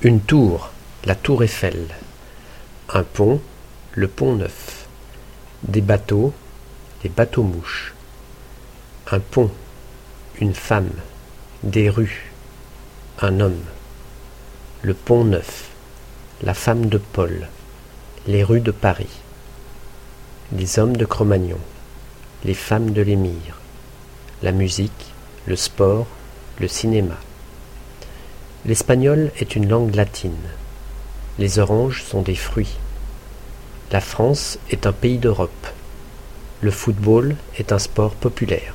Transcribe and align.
Une 0.00 0.20
tour, 0.20 0.70
la 1.06 1.16
tour 1.16 1.42
Eiffel. 1.42 1.88
Un 2.88 3.02
pont, 3.02 3.40
le 3.94 4.06
pont 4.06 4.36
Neuf. 4.36 4.86
Des 5.64 5.80
bateaux, 5.80 6.32
les 7.02 7.10
bateaux-mouches. 7.10 7.94
Un 9.10 9.18
pont, 9.18 9.50
une 10.40 10.54
femme, 10.54 10.92
des 11.64 11.90
rues, 11.90 12.30
un 13.20 13.40
homme. 13.40 13.64
Le 14.82 14.94
pont 14.94 15.24
Neuf, 15.24 15.68
la 16.44 16.54
femme 16.54 16.86
de 16.86 16.98
Paul, 16.98 17.48
les 18.28 18.44
rues 18.44 18.60
de 18.60 18.70
Paris. 18.70 19.18
Les 20.52 20.78
hommes 20.78 20.96
de 20.96 21.06
Cro-Magnon, 21.06 21.58
les 22.44 22.54
femmes 22.54 22.92
de 22.92 23.02
l'émir, 23.02 23.58
la 24.44 24.52
musique, 24.52 25.12
le 25.48 25.56
sport, 25.56 26.06
le 26.60 26.68
cinéma. 26.68 27.16
L'espagnol 28.68 29.32
est 29.38 29.56
une 29.56 29.66
langue 29.66 29.94
latine. 29.94 30.36
Les 31.38 31.58
oranges 31.58 32.02
sont 32.02 32.20
des 32.20 32.34
fruits. 32.34 32.76
La 33.92 34.02
France 34.02 34.58
est 34.70 34.86
un 34.86 34.92
pays 34.92 35.16
d'Europe. 35.16 35.68
Le 36.60 36.70
football 36.70 37.36
est 37.58 37.72
un 37.72 37.78
sport 37.78 38.14
populaire. 38.14 38.74